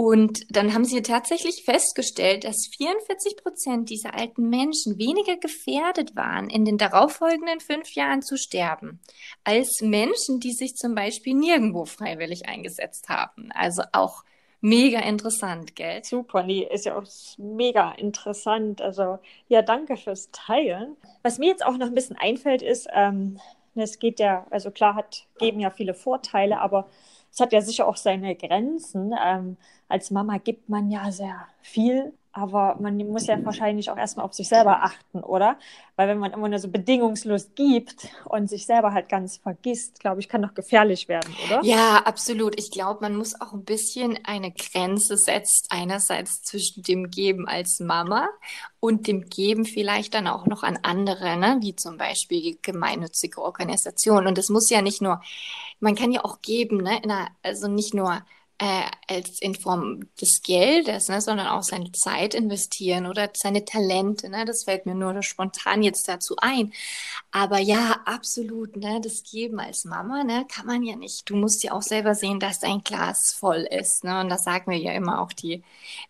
Und 0.04 0.46
dann 0.50 0.74
haben 0.74 0.84
sie 0.84 1.00
tatsächlich 1.00 1.62
festgestellt, 1.64 2.42
dass 2.42 2.68
44 2.76 3.36
Prozent 3.36 3.88
dieser 3.88 4.18
alten 4.18 4.48
Menschen 4.50 4.98
weniger 4.98 5.36
gefährdet 5.36 6.16
waren, 6.16 6.50
in 6.50 6.64
den 6.64 6.76
darauffolgenden 6.76 7.60
fünf 7.60 7.94
Jahren 7.94 8.20
zu 8.20 8.36
sterben, 8.36 8.98
als 9.44 9.80
Menschen, 9.80 10.40
die 10.40 10.54
sich 10.54 10.74
zum 10.74 10.96
Beispiel 10.96 11.34
nirgendwo 11.34 11.84
freiwillig 11.84 12.48
eingesetzt 12.48 13.08
haben. 13.08 13.52
Also 13.54 13.84
auch 13.92 14.24
mega 14.60 14.98
interessant, 14.98 15.76
gell? 15.76 16.02
Super, 16.02 16.42
nee, 16.42 16.66
ist 16.68 16.84
ja 16.84 16.98
auch 16.98 17.06
mega 17.38 17.92
interessant. 17.92 18.82
Also 18.82 19.20
ja, 19.46 19.62
danke 19.62 19.96
fürs 19.96 20.32
Teilen. 20.32 20.96
Was 21.22 21.38
mir 21.38 21.50
jetzt 21.50 21.64
auch 21.64 21.76
noch 21.76 21.86
ein 21.86 21.94
bisschen 21.94 22.16
einfällt, 22.16 22.62
ist, 22.62 22.88
ähm, 22.92 23.38
es 23.76 24.00
geht 24.00 24.18
ja, 24.18 24.48
also 24.50 24.72
klar 24.72 24.96
hat 24.96 25.28
geben 25.38 25.60
ja 25.60 25.70
viele 25.70 25.94
Vorteile, 25.94 26.58
aber 26.58 26.88
es 27.32 27.40
hat 27.40 27.52
ja 27.52 27.62
sicher 27.62 27.88
auch 27.88 27.96
seine 27.96 28.36
Grenzen. 28.36 29.14
Ähm, 29.24 29.56
als 29.92 30.10
Mama 30.10 30.38
gibt 30.38 30.68
man 30.68 30.90
ja 30.90 31.12
sehr 31.12 31.46
viel 31.60 32.12
aber 32.34 32.76
man 32.80 32.96
muss 32.96 33.26
ja 33.26 33.44
wahrscheinlich 33.44 33.90
auch 33.90 33.96
erstmal 33.98 34.24
auf 34.24 34.32
sich 34.32 34.48
selber 34.48 34.82
achten, 34.82 35.20
oder? 35.20 35.58
Weil 35.96 36.08
wenn 36.08 36.18
man 36.18 36.32
immer 36.32 36.48
nur 36.48 36.58
so 36.58 36.68
bedingungslos 36.68 37.50
gibt 37.54 38.08
und 38.24 38.48
sich 38.48 38.64
selber 38.64 38.94
halt 38.94 39.10
ganz 39.10 39.36
vergisst, 39.36 40.00
glaube 40.00 40.20
ich, 40.20 40.30
kann 40.30 40.40
doch 40.40 40.54
gefährlich 40.54 41.08
werden, 41.08 41.34
oder? 41.44 41.62
Ja, 41.62 41.98
absolut. 42.06 42.58
Ich 42.58 42.70
glaube, 42.70 43.00
man 43.02 43.16
muss 43.16 43.38
auch 43.38 43.52
ein 43.52 43.64
bisschen 43.64 44.18
eine 44.24 44.50
Grenze 44.50 45.18
setzen, 45.18 45.66
einerseits 45.68 46.42
zwischen 46.42 46.82
dem 46.82 47.10
Geben 47.10 47.46
als 47.46 47.80
Mama 47.80 48.30
und 48.80 49.06
dem 49.08 49.28
Geben 49.28 49.66
vielleicht 49.66 50.14
dann 50.14 50.26
auch 50.26 50.46
noch 50.46 50.62
an 50.62 50.78
andere, 50.82 51.36
ne? 51.36 51.58
wie 51.60 51.76
zum 51.76 51.98
Beispiel 51.98 52.56
gemeinnützige 52.62 53.42
Organisationen. 53.42 54.26
Und 54.26 54.38
es 54.38 54.48
muss 54.48 54.70
ja 54.70 54.80
nicht 54.80 55.02
nur, 55.02 55.20
man 55.80 55.94
kann 55.96 56.12
ja 56.12 56.24
auch 56.24 56.40
geben, 56.40 56.78
ne? 56.78 57.02
Einer, 57.02 57.28
also 57.42 57.68
nicht 57.68 57.92
nur 57.92 58.22
äh, 58.58 58.84
als 59.08 59.40
in 59.40 59.54
Form 59.54 60.08
des 60.20 60.42
Geldes, 60.42 61.08
ne, 61.08 61.20
sondern 61.20 61.48
auch 61.48 61.62
seine 61.62 61.92
Zeit 61.92 62.34
investieren 62.34 63.06
oder 63.06 63.30
seine 63.34 63.64
Talente. 63.64 64.28
Ne, 64.28 64.44
das 64.44 64.64
fällt 64.64 64.86
mir 64.86 64.94
nur 64.94 65.22
spontan 65.22 65.82
jetzt 65.82 66.08
dazu 66.08 66.36
ein. 66.38 66.72
Aber 67.32 67.58
ja, 67.58 68.00
absolut, 68.04 68.76
ne, 68.76 69.00
das 69.02 69.22
Geben 69.24 69.58
als 69.60 69.84
Mama, 69.84 70.24
ne, 70.24 70.46
kann 70.48 70.66
man 70.66 70.82
ja 70.82 70.96
nicht. 70.96 71.28
Du 71.28 71.36
musst 71.36 71.62
ja 71.64 71.72
auch 71.72 71.82
selber 71.82 72.14
sehen, 72.14 72.40
dass 72.40 72.60
dein 72.60 72.82
Glas 72.84 73.32
voll 73.32 73.66
ist. 73.70 74.04
Ne, 74.04 74.20
und 74.20 74.28
das 74.28 74.44
sagen 74.44 74.70
wir 74.70 74.78
ja 74.78 74.92
immer 74.92 75.20
auch, 75.20 75.32
die, 75.32 75.62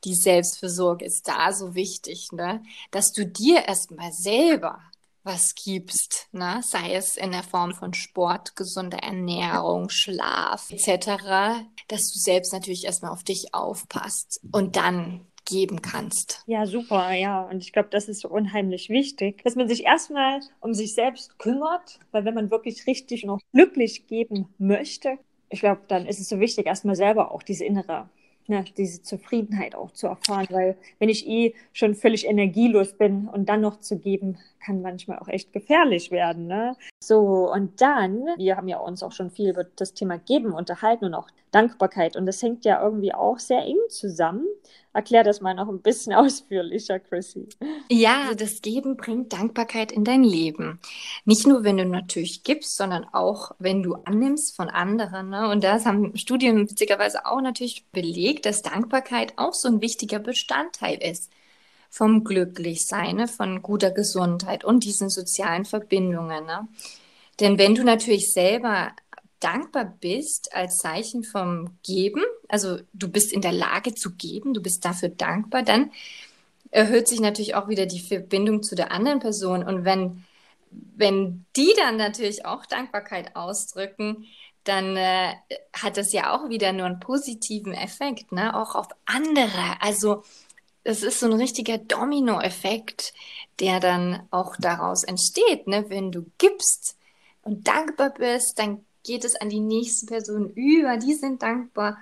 die 0.04 0.14
Selbstversorge 0.14 1.04
ist 1.04 1.28
da 1.28 1.52
so 1.52 1.74
wichtig, 1.74 2.32
ne, 2.32 2.62
dass 2.90 3.12
du 3.12 3.26
dir 3.26 3.66
erstmal 3.68 4.12
selber 4.12 4.80
was 5.24 5.54
gibst, 5.54 6.28
ne? 6.32 6.60
sei 6.62 6.94
es 6.94 7.16
in 7.16 7.32
der 7.32 7.42
Form 7.42 7.74
von 7.74 7.94
Sport, 7.94 8.56
gesunder 8.56 8.98
Ernährung, 8.98 9.88
Schlaf 9.88 10.70
etc., 10.70 11.66
dass 11.88 12.12
du 12.12 12.18
selbst 12.18 12.52
natürlich 12.52 12.84
erstmal 12.84 13.12
auf 13.12 13.22
dich 13.22 13.54
aufpasst 13.54 14.40
und 14.52 14.76
dann 14.76 15.26
geben 15.44 15.82
kannst. 15.82 16.42
Ja, 16.46 16.66
super, 16.66 17.12
ja. 17.12 17.42
Und 17.42 17.62
ich 17.62 17.72
glaube, 17.72 17.88
das 17.90 18.08
ist 18.08 18.20
so 18.20 18.28
unheimlich 18.28 18.88
wichtig, 18.90 19.42
dass 19.42 19.56
man 19.56 19.68
sich 19.68 19.84
erstmal 19.84 20.40
um 20.60 20.72
sich 20.72 20.94
selbst 20.94 21.38
kümmert, 21.38 21.98
weil 22.12 22.24
wenn 22.24 22.34
man 22.34 22.50
wirklich 22.50 22.86
richtig 22.86 23.28
auch 23.28 23.40
glücklich 23.52 24.06
geben 24.06 24.48
möchte, 24.58 25.18
ich 25.48 25.60
glaube, 25.60 25.82
dann 25.88 26.06
ist 26.06 26.20
es 26.20 26.28
so 26.28 26.40
wichtig, 26.40 26.66
erstmal 26.66 26.96
selber 26.96 27.32
auch 27.32 27.42
diese 27.42 27.64
innere 27.64 28.08
ne, 28.48 28.64
diese 28.76 29.02
Zufriedenheit 29.02 29.74
auch 29.74 29.92
zu 29.92 30.06
erfahren, 30.06 30.46
weil 30.50 30.76
wenn 30.98 31.08
ich 31.08 31.26
eh 31.26 31.54
schon 31.72 31.94
völlig 31.94 32.26
energielos 32.26 32.94
bin 32.94 33.28
und 33.28 33.48
dann 33.48 33.60
noch 33.60 33.80
zu 33.80 33.98
geben, 33.98 34.38
kann 34.64 34.82
manchmal 34.82 35.18
auch 35.18 35.28
echt 35.28 35.52
gefährlich 35.52 36.10
werden. 36.10 36.46
Ne? 36.46 36.76
So, 37.00 37.52
und 37.52 37.80
dann, 37.80 38.26
wir 38.36 38.56
haben 38.56 38.68
ja 38.68 38.78
uns 38.78 39.02
auch 39.02 39.12
schon 39.12 39.30
viel 39.30 39.50
über 39.50 39.64
das 39.64 39.94
Thema 39.94 40.18
Geben 40.18 40.52
unterhalten 40.52 41.04
und 41.06 41.14
auch 41.14 41.28
Dankbarkeit 41.50 42.16
und 42.16 42.24
das 42.24 42.42
hängt 42.42 42.64
ja 42.64 42.82
irgendwie 42.82 43.12
auch 43.12 43.38
sehr 43.38 43.60
eng 43.62 43.78
zusammen. 43.90 44.46
Erklär 44.94 45.22
das 45.22 45.40
mal 45.40 45.54
noch 45.54 45.68
ein 45.68 45.82
bisschen 45.82 46.12
ausführlicher, 46.14 46.98
Chrissy. 46.98 47.48
Ja, 47.90 48.22
also 48.22 48.34
das 48.36 48.62
Geben 48.62 48.96
bringt 48.96 49.32
Dankbarkeit 49.32 49.92
in 49.92 50.04
dein 50.04 50.24
Leben. 50.24 50.80
Nicht 51.24 51.46
nur, 51.46 51.64
wenn 51.64 51.76
du 51.76 51.84
natürlich 51.84 52.42
gibst, 52.42 52.76
sondern 52.76 53.04
auch, 53.12 53.52
wenn 53.58 53.82
du 53.82 53.94
annimmst 53.94 54.56
von 54.56 54.68
anderen. 54.68 55.30
Ne? 55.30 55.48
Und 55.50 55.64
das 55.64 55.84
haben 55.84 56.16
Studien 56.16 56.68
witzigerweise 56.70 57.26
auch 57.26 57.40
natürlich 57.40 57.86
belegt, 57.92 58.46
dass 58.46 58.62
Dankbarkeit 58.62 59.34
auch 59.36 59.54
so 59.54 59.68
ein 59.68 59.82
wichtiger 59.82 60.18
Bestandteil 60.18 60.98
ist 61.02 61.30
vom 61.92 62.24
Glücklichsein, 62.24 63.16
ne? 63.16 63.28
von 63.28 63.60
guter 63.60 63.90
Gesundheit 63.90 64.64
und 64.64 64.82
diesen 64.82 65.10
sozialen 65.10 65.66
Verbindungen. 65.66 66.46
Ne? 66.46 66.66
Denn 67.38 67.58
wenn 67.58 67.74
du 67.74 67.84
natürlich 67.84 68.32
selber 68.32 68.92
dankbar 69.40 69.92
bist 70.00 70.54
als 70.54 70.78
Zeichen 70.78 71.22
vom 71.22 71.76
Geben, 71.82 72.22
also 72.48 72.78
du 72.94 73.08
bist 73.08 73.30
in 73.30 73.42
der 73.42 73.52
Lage 73.52 73.94
zu 73.94 74.14
geben, 74.14 74.54
du 74.54 74.62
bist 74.62 74.86
dafür 74.86 75.10
dankbar, 75.10 75.64
dann 75.64 75.90
erhöht 76.70 77.08
sich 77.08 77.20
natürlich 77.20 77.54
auch 77.54 77.68
wieder 77.68 77.84
die 77.84 78.00
Verbindung 78.00 78.62
zu 78.62 78.74
der 78.74 78.90
anderen 78.90 79.20
Person. 79.20 79.62
Und 79.62 79.84
wenn, 79.84 80.24
wenn 80.70 81.44
die 81.56 81.74
dann 81.76 81.98
natürlich 81.98 82.46
auch 82.46 82.64
Dankbarkeit 82.64 83.36
ausdrücken, 83.36 84.24
dann 84.64 84.96
äh, 84.96 85.34
hat 85.74 85.98
das 85.98 86.12
ja 86.14 86.34
auch 86.34 86.48
wieder 86.48 86.72
nur 86.72 86.86
einen 86.86 87.00
positiven 87.00 87.74
Effekt, 87.74 88.32
ne? 88.32 88.56
auch 88.56 88.76
auf 88.76 88.86
andere. 89.04 89.76
Also 89.80 90.22
es 90.84 91.02
ist 91.02 91.20
so 91.20 91.26
ein 91.26 91.32
richtiger 91.34 91.78
Dominoeffekt, 91.78 93.12
der 93.60 93.80
dann 93.80 94.26
auch 94.30 94.56
daraus 94.58 95.04
entsteht. 95.04 95.66
Ne? 95.66 95.84
Wenn 95.88 96.10
du 96.10 96.26
gibst 96.38 96.96
und 97.42 97.68
dankbar 97.68 98.10
bist, 98.10 98.58
dann 98.58 98.84
geht 99.04 99.24
es 99.24 99.36
an 99.36 99.48
die 99.48 99.60
nächste 99.60 100.06
Person 100.06 100.50
über, 100.50 100.96
die 100.96 101.14
sind 101.14 101.42
dankbar. 101.42 101.98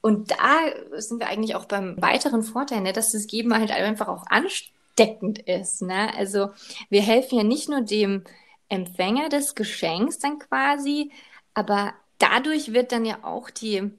Und 0.00 0.30
da 0.30 0.60
sind 0.98 1.18
wir 1.18 1.28
eigentlich 1.28 1.56
auch 1.56 1.64
beim 1.64 2.00
weiteren 2.00 2.42
Vorteil, 2.42 2.80
ne, 2.80 2.92
dass 2.92 3.10
das 3.10 3.26
Geben 3.26 3.52
halt 3.54 3.72
einfach 3.72 4.06
auch 4.06 4.24
ansteckend 4.28 5.40
ist. 5.40 5.82
Ne? 5.82 6.14
Also 6.16 6.50
wir 6.90 7.02
helfen 7.02 7.38
ja 7.38 7.44
nicht 7.44 7.68
nur 7.68 7.80
dem 7.80 8.22
Empfänger 8.68 9.28
des 9.28 9.54
Geschenks 9.56 10.18
dann 10.18 10.38
quasi, 10.38 11.10
aber 11.54 11.92
dadurch 12.18 12.72
wird 12.72 12.92
dann 12.92 13.04
ja 13.04 13.18
auch 13.22 13.50
die, 13.50 13.90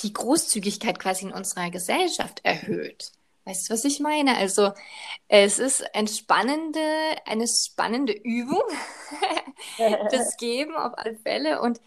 die 0.00 0.12
Großzügigkeit 0.12 0.98
quasi 0.98 1.26
in 1.26 1.32
unserer 1.32 1.70
Gesellschaft 1.70 2.40
erhöht. 2.42 3.12
Weißt 3.50 3.68
du, 3.68 3.74
was 3.74 3.84
ich 3.84 3.98
meine? 3.98 4.36
Also, 4.36 4.70
es 5.26 5.58
ist 5.58 5.84
eine 5.92 6.06
spannende, 6.06 6.80
eine 7.26 7.48
spannende 7.48 8.12
Übung, 8.12 8.62
das 10.12 10.36
Geben 10.38 10.76
auf 10.76 10.96
alle 10.96 11.16
Fälle. 11.16 11.60
Und 11.60 11.80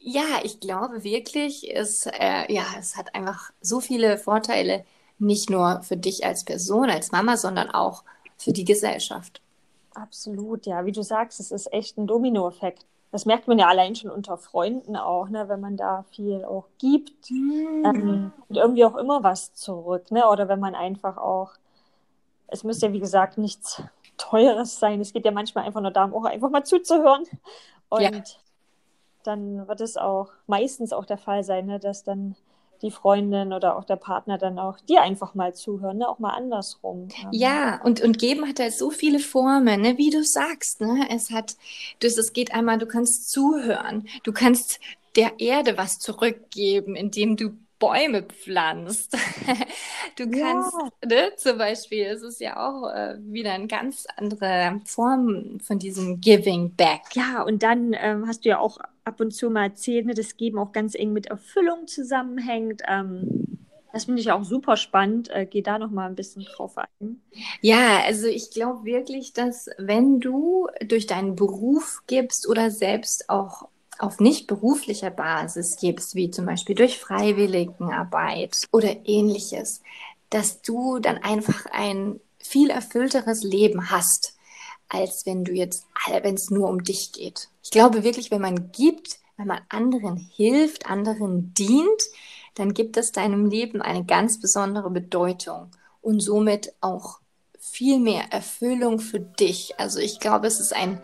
ja, 0.00 0.40
ich 0.44 0.60
glaube 0.60 1.04
wirklich, 1.04 1.74
es, 1.76 2.06
äh, 2.06 2.50
ja, 2.50 2.64
es 2.78 2.96
hat 2.96 3.14
einfach 3.14 3.50
so 3.60 3.80
viele 3.80 4.16
Vorteile, 4.16 4.86
nicht 5.18 5.50
nur 5.50 5.82
für 5.82 5.98
dich 5.98 6.24
als 6.24 6.44
Person, 6.44 6.88
als 6.88 7.12
Mama, 7.12 7.36
sondern 7.36 7.70
auch 7.70 8.02
für 8.38 8.52
die 8.52 8.64
Gesellschaft. 8.64 9.42
Absolut, 9.92 10.64
ja. 10.64 10.86
Wie 10.86 10.92
du 10.92 11.02
sagst, 11.02 11.38
es 11.38 11.50
ist 11.50 11.70
echt 11.70 11.98
ein 11.98 12.06
Dominoeffekt. 12.06 12.86
Das 13.10 13.24
merkt 13.24 13.48
man 13.48 13.58
ja 13.58 13.68
allein 13.68 13.94
schon 13.94 14.10
unter 14.10 14.36
Freunden 14.36 14.96
auch, 14.96 15.28
ne, 15.28 15.48
wenn 15.48 15.60
man 15.60 15.76
da 15.76 16.04
viel 16.10 16.44
auch 16.44 16.66
gibt 16.78 17.30
mhm. 17.30 17.84
ähm, 17.84 18.32
und 18.48 18.56
irgendwie 18.56 18.84
auch 18.84 18.96
immer 18.96 19.22
was 19.22 19.54
zurück, 19.54 20.10
ne? 20.10 20.28
Oder 20.28 20.48
wenn 20.48 20.60
man 20.60 20.74
einfach 20.74 21.16
auch, 21.16 21.52
es 22.48 22.64
müsste 22.64 22.86
ja 22.86 22.92
wie 22.92 23.00
gesagt 23.00 23.38
nichts 23.38 23.82
Teures 24.18 24.78
sein. 24.78 25.00
Es 25.00 25.12
geht 25.12 25.24
ja 25.24 25.30
manchmal 25.30 25.64
einfach 25.64 25.80
nur 25.80 25.90
darum, 25.90 26.12
auch 26.14 26.24
einfach 26.24 26.50
mal 26.50 26.64
zuzuhören. 26.64 27.24
Und 27.88 28.02
ja 28.02 28.10
dann 29.28 29.68
wird 29.68 29.80
es 29.80 29.96
auch 29.96 30.30
meistens 30.46 30.92
auch 30.92 31.04
der 31.04 31.18
Fall 31.18 31.44
sein, 31.44 31.66
ne, 31.66 31.78
dass 31.78 32.02
dann 32.02 32.34
die 32.82 32.90
Freundin 32.90 33.52
oder 33.52 33.76
auch 33.76 33.84
der 33.84 33.96
Partner 33.96 34.38
dann 34.38 34.58
auch 34.58 34.78
dir 34.80 35.02
einfach 35.02 35.34
mal 35.34 35.54
zuhören, 35.54 35.98
ne? 35.98 36.08
auch 36.08 36.18
mal 36.18 36.30
andersrum. 36.30 37.08
Ja, 37.32 37.80
und, 37.82 38.00
und 38.00 38.18
geben 38.18 38.46
hat 38.48 38.60
halt 38.60 38.74
so 38.74 38.90
viele 38.90 39.18
Formen, 39.18 39.80
ne? 39.80 39.98
wie 39.98 40.10
du 40.10 40.22
sagst. 40.24 40.80
Ne? 40.80 41.06
Es 41.10 41.30
hat, 41.30 41.56
das, 42.00 42.16
es 42.16 42.32
geht 42.32 42.54
einmal, 42.54 42.78
du 42.78 42.86
kannst 42.86 43.30
zuhören, 43.30 44.08
du 44.22 44.32
kannst 44.32 44.80
der 45.16 45.40
Erde 45.40 45.76
was 45.76 45.98
zurückgeben, 45.98 46.94
indem 46.94 47.36
du 47.36 47.56
Bäume 47.78 48.22
pflanzt. 48.22 49.16
du 50.16 50.30
kannst, 50.30 50.72
ja. 50.72 51.08
ne, 51.08 51.32
zum 51.36 51.58
Beispiel, 51.58 52.04
es 52.04 52.22
ist 52.22 52.40
ja 52.40 52.56
auch 52.56 52.90
äh, 52.90 53.16
wieder 53.20 53.52
eine 53.52 53.68
ganz 53.68 54.06
andere 54.16 54.80
Form 54.84 55.60
von 55.60 55.78
diesem 55.78 56.20
Giving 56.20 56.74
Back. 56.74 57.02
Ja, 57.14 57.42
und 57.42 57.62
dann 57.62 57.94
ähm, 57.94 58.26
hast 58.26 58.44
du 58.44 58.50
ja 58.50 58.58
auch 58.58 58.78
ab 59.04 59.20
und 59.20 59.32
zu 59.32 59.50
mal 59.50 59.64
erzählt, 59.64 60.06
ne, 60.06 60.14
das 60.14 60.36
Geben 60.36 60.58
auch 60.58 60.72
ganz 60.72 60.94
eng 60.94 61.12
mit 61.12 61.26
Erfüllung 61.26 61.86
zusammenhängt. 61.86 62.82
Ähm, 62.88 63.58
das 63.92 64.04
finde 64.04 64.20
ich 64.20 64.30
auch 64.30 64.44
super 64.44 64.76
spannend. 64.76 65.30
Äh, 65.30 65.46
geh 65.46 65.62
da 65.62 65.78
noch 65.78 65.90
mal 65.90 66.06
ein 66.06 66.14
bisschen 66.14 66.44
drauf 66.44 66.76
ein. 66.76 67.22
Ja, 67.60 68.00
also 68.04 68.26
ich 68.26 68.50
glaube 68.50 68.84
wirklich, 68.84 69.32
dass 69.32 69.70
wenn 69.78 70.20
du 70.20 70.68
durch 70.86 71.06
deinen 71.06 71.36
Beruf 71.36 72.02
gibst 72.06 72.48
oder 72.48 72.70
selbst 72.70 73.30
auch 73.30 73.68
auf 73.98 74.20
nicht 74.20 74.46
beruflicher 74.46 75.10
Basis 75.10 75.76
gibst, 75.76 76.14
wie 76.14 76.30
zum 76.30 76.46
Beispiel 76.46 76.74
durch 76.74 76.98
Freiwilligenarbeit 76.98 78.66
oder 78.72 79.06
ähnliches, 79.06 79.82
dass 80.30 80.62
du 80.62 80.98
dann 80.98 81.18
einfach 81.18 81.66
ein 81.72 82.20
viel 82.38 82.70
erfüllteres 82.70 83.42
Leben 83.42 83.90
hast, 83.90 84.34
als 84.88 85.26
wenn 85.26 85.44
du 85.44 85.52
jetzt, 85.52 85.86
wenn 86.22 86.34
es 86.34 86.50
nur 86.50 86.68
um 86.68 86.82
dich 86.82 87.12
geht. 87.12 87.48
Ich 87.62 87.70
glaube 87.70 88.04
wirklich, 88.04 88.30
wenn 88.30 88.40
man 88.40 88.72
gibt, 88.72 89.18
wenn 89.36 89.48
man 89.48 89.60
anderen 89.68 90.16
hilft, 90.16 90.86
anderen 90.86 91.52
dient, 91.54 92.02
dann 92.54 92.74
gibt 92.74 92.96
es 92.96 93.12
deinem 93.12 93.46
Leben 93.46 93.82
eine 93.82 94.04
ganz 94.04 94.40
besondere 94.40 94.90
Bedeutung 94.90 95.70
und 96.02 96.20
somit 96.20 96.72
auch 96.80 97.20
viel 97.58 98.00
mehr 98.00 98.32
Erfüllung 98.32 98.98
für 98.98 99.20
dich. 99.20 99.78
Also 99.78 100.00
ich 100.00 100.20
glaube, 100.20 100.46
es 100.46 100.58
ist 100.58 100.74
ein 100.74 101.00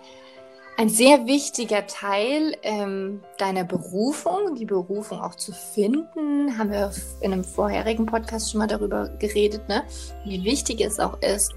ein 0.77 0.89
sehr 0.89 1.27
wichtiger 1.27 1.87
Teil 1.87 2.57
ähm, 2.63 3.23
deiner 3.39 3.65
Berufung, 3.65 4.55
die 4.57 4.65
Berufung 4.65 5.21
auch 5.21 5.37
zu 5.37 5.53
finden, 5.53 6.59
haben 6.59 6.71
wir 6.71 6.91
in 7.21 7.33
einem 7.33 7.45
vorherigen 7.45 8.07
Podcast 8.07 8.51
schon 8.51 8.59
mal 8.59 8.67
darüber 8.67 9.09
geredet, 9.19 9.69
ne? 9.69 9.85
wie 10.25 10.43
wichtig 10.45 10.81
es 10.81 10.99
auch 10.99 11.21
ist, 11.23 11.53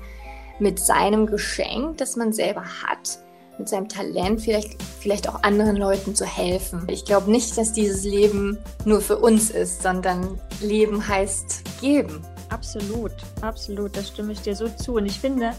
mit 0.60 0.80
seinem 0.80 1.26
Geschenk, 1.26 1.98
das 1.98 2.16
man 2.16 2.32
selber 2.32 2.64
hat, 2.64 3.20
mit 3.58 3.70
seinem 3.70 3.90
Talent 3.90 4.42
vielleicht, 4.42 4.82
vielleicht 5.00 5.28
auch 5.28 5.42
anderen 5.42 5.78
Leuten 5.78 6.14
zu 6.14 6.26
helfen. 6.26 6.88
Ich 6.88 7.06
glaube 7.06 7.32
nicht, 7.32 7.58
dass 7.58 7.74
dieses 7.74 8.04
Leben 8.04 8.60
nur 8.86 9.02
für 9.02 9.18
uns 9.18 9.50
ist, 9.50 9.82
sondern 9.82 10.40
Leben 10.62 11.08
heißt 11.08 11.64
geben. 11.82 12.22
Absolut, 12.50 13.14
absolut, 13.42 13.98
das 13.98 14.10
stimme 14.10 14.34
ich 14.34 14.42
dir 14.42 14.56
so 14.56 14.70
zu. 14.70 14.96
Und 14.96 15.08
ich 15.08 15.20
finde, 15.20 15.54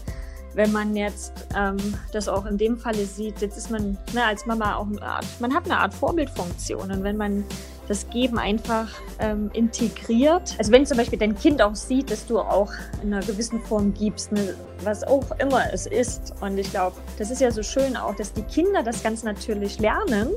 wenn 0.59 0.73
man 0.73 0.93
jetzt 0.93 1.31
ähm, 1.55 1.77
das 2.11 2.27
auch 2.27 2.45
in 2.45 2.57
dem 2.57 2.77
Falle 2.77 3.05
sieht, 3.05 3.39
jetzt 3.39 3.57
ist 3.57 3.71
man 3.71 3.97
ne, 4.13 4.25
als 4.25 4.45
Mama 4.45 4.75
auch 4.75 4.87
eine 4.87 5.01
Art, 5.01 5.25
man 5.39 5.53
hat 5.53 5.63
eine 5.63 5.79
Art 5.79 5.93
Vorbildfunktion. 5.93 6.91
Und 6.91 7.01
wenn 7.01 7.15
man 7.15 7.45
das 7.87 8.09
Geben 8.09 8.37
einfach 8.37 8.89
ähm, 9.19 9.49
integriert, 9.53 10.55
also 10.57 10.73
wenn 10.73 10.85
zum 10.85 10.97
Beispiel 10.97 11.17
dein 11.17 11.33
Kind 11.33 11.61
auch 11.61 11.75
sieht, 11.75 12.11
dass 12.11 12.25
du 12.25 12.39
auch 12.39 12.73
in 13.01 13.13
einer 13.13 13.25
gewissen 13.25 13.61
Form 13.61 13.93
gibst, 13.93 14.33
ne, 14.33 14.53
was 14.83 15.05
auch 15.05 15.31
immer 15.39 15.63
es 15.71 15.85
ist. 15.85 16.33
Und 16.41 16.57
ich 16.57 16.69
glaube, 16.71 16.97
das 17.17 17.31
ist 17.31 17.39
ja 17.39 17.51
so 17.51 17.63
schön 17.63 17.95
auch, 17.95 18.15
dass 18.15 18.33
die 18.33 18.43
Kinder 18.43 18.83
das 18.83 19.01
ganz 19.01 19.23
natürlich 19.23 19.79
lernen 19.79 20.27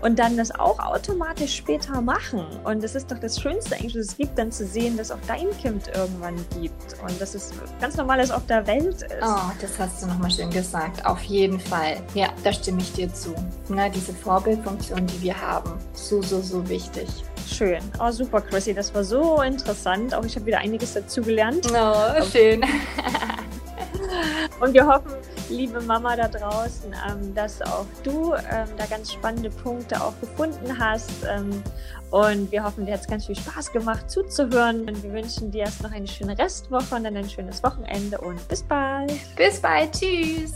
und 0.00 0.18
dann 0.18 0.36
das 0.36 0.50
auch 0.50 0.78
automatisch 0.78 1.56
später 1.56 2.00
machen. 2.00 2.44
Und 2.64 2.82
das 2.82 2.94
ist 2.94 3.10
doch 3.10 3.18
das 3.18 3.40
Schönste 3.40 3.74
eigentlich, 3.76 3.94
was 3.94 4.06
es 4.06 4.16
gibt, 4.16 4.38
dann 4.38 4.50
zu 4.50 4.66
sehen, 4.66 4.96
dass 4.96 5.10
auch 5.10 5.18
dein 5.26 5.50
Kind 5.58 5.88
irgendwann 5.94 6.36
gibt 6.60 6.96
und 7.02 7.20
dass 7.20 7.34
es 7.34 7.52
ganz 7.80 7.96
normal 7.96 8.20
ist 8.20 8.30
auf 8.30 8.46
der 8.46 8.66
Welt 8.66 9.02
ist. 9.02 9.22
Oh, 9.22 9.50
das 9.60 9.78
hast 9.78 10.02
du 10.02 10.06
nochmal 10.06 10.30
schön 10.30 10.50
gesagt. 10.50 11.04
Auf 11.04 11.22
jeden 11.22 11.60
Fall. 11.60 11.98
Ja, 12.14 12.28
da 12.44 12.52
stimme 12.52 12.80
ich 12.80 12.92
dir 12.92 13.12
zu. 13.12 13.34
Na, 13.68 13.88
diese 13.88 14.12
Vorbildfunktion, 14.12 15.06
die 15.06 15.22
wir 15.22 15.40
haben, 15.40 15.72
so, 15.92 16.22
so, 16.22 16.40
so 16.40 16.68
wichtig. 16.68 17.08
Schön. 17.48 17.80
Oh, 17.98 18.10
super, 18.10 18.40
Chrissy. 18.40 18.74
Das 18.74 18.94
war 18.94 19.04
so 19.04 19.42
interessant. 19.42 20.14
Auch 20.14 20.24
ich 20.24 20.36
habe 20.36 20.46
wieder 20.46 20.58
einiges 20.58 20.94
dazu 20.94 21.20
gelernt. 21.20 21.66
Oh, 21.72 22.22
schön. 22.30 22.62
Und 24.60 24.74
wir 24.74 24.86
hoffen, 24.86 25.12
liebe 25.50 25.80
Mama 25.80 26.16
da 26.16 26.28
draußen, 26.28 26.94
ähm, 27.08 27.34
dass 27.34 27.60
auch 27.62 27.86
du 28.02 28.32
ähm, 28.34 28.68
da 28.76 28.86
ganz 28.86 29.12
spannende 29.12 29.50
Punkte 29.50 30.02
auch 30.02 30.18
gefunden 30.20 30.78
hast. 30.78 31.10
Ähm, 31.28 31.62
und 32.10 32.50
wir 32.50 32.64
hoffen, 32.64 32.86
dir 32.86 32.94
hat 32.94 33.00
es 33.02 33.06
ganz 33.06 33.26
viel 33.26 33.36
Spaß 33.36 33.72
gemacht 33.72 34.10
zuzuhören. 34.10 34.88
Und 34.88 35.02
wir 35.02 35.12
wünschen 35.12 35.50
dir 35.50 35.64
erst 35.64 35.82
noch 35.82 35.92
eine 35.92 36.08
schöne 36.08 36.36
Restwoche 36.38 36.94
und 36.94 37.04
dann 37.04 37.16
ein 37.16 37.28
schönes 37.28 37.62
Wochenende 37.62 38.18
und 38.18 38.46
bis 38.48 38.62
bald. 38.62 39.12
Bis 39.36 39.60
bald. 39.60 39.92
Tschüss. 39.92 40.54